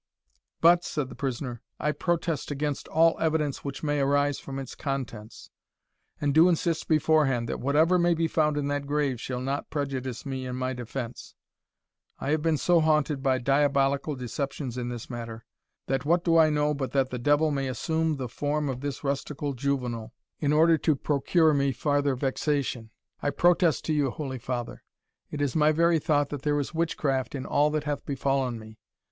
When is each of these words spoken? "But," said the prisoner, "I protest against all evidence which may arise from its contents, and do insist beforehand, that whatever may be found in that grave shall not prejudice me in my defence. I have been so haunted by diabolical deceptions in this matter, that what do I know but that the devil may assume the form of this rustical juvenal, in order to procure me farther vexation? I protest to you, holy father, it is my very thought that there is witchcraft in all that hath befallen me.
"But," 0.61 0.83
said 0.83 1.09
the 1.09 1.15
prisoner, 1.15 1.61
"I 1.79 1.91
protest 1.91 2.49
against 2.49 2.87
all 2.87 3.19
evidence 3.19 3.63
which 3.63 3.83
may 3.83 3.99
arise 3.99 4.39
from 4.39 4.57
its 4.57 4.73
contents, 4.73 5.51
and 6.19 6.33
do 6.33 6.49
insist 6.49 6.87
beforehand, 6.87 7.47
that 7.47 7.59
whatever 7.59 7.99
may 7.99 8.15
be 8.15 8.27
found 8.27 8.57
in 8.57 8.67
that 8.69 8.87
grave 8.87 9.21
shall 9.21 9.41
not 9.41 9.69
prejudice 9.69 10.25
me 10.25 10.47
in 10.47 10.55
my 10.55 10.73
defence. 10.73 11.35
I 12.17 12.31
have 12.31 12.41
been 12.41 12.57
so 12.57 12.79
haunted 12.79 13.21
by 13.21 13.37
diabolical 13.37 14.15
deceptions 14.15 14.75
in 14.75 14.89
this 14.89 15.07
matter, 15.07 15.45
that 15.85 16.03
what 16.03 16.23
do 16.23 16.35
I 16.35 16.49
know 16.49 16.73
but 16.73 16.93
that 16.93 17.11
the 17.11 17.19
devil 17.19 17.51
may 17.51 17.67
assume 17.67 18.15
the 18.15 18.27
form 18.27 18.69
of 18.69 18.81
this 18.81 19.01
rustical 19.03 19.53
juvenal, 19.55 20.13
in 20.39 20.51
order 20.51 20.79
to 20.79 20.95
procure 20.95 21.53
me 21.53 21.71
farther 21.73 22.15
vexation? 22.15 22.89
I 23.21 23.29
protest 23.29 23.85
to 23.85 23.93
you, 23.93 24.09
holy 24.09 24.39
father, 24.39 24.81
it 25.29 25.41
is 25.41 25.55
my 25.55 25.71
very 25.71 25.99
thought 25.99 26.29
that 26.29 26.41
there 26.41 26.59
is 26.59 26.73
witchcraft 26.73 27.35
in 27.35 27.45
all 27.45 27.69
that 27.69 27.83
hath 27.83 28.03
befallen 28.03 28.57
me. 28.57 28.79